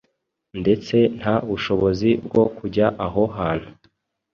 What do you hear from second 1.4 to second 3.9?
bushobozi bwo kujya aho hantu